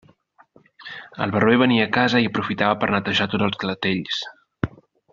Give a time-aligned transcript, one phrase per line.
[1.25, 4.27] El barber venia a casa i aprofitava per a netejar tots els clatells.